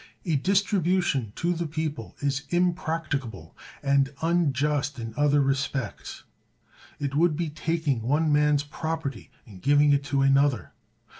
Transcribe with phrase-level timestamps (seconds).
[0.25, 6.23] A distribution to the people is impracticable and unjust in other respects.
[6.99, 10.71] It would be taking one man's property and giving it to another.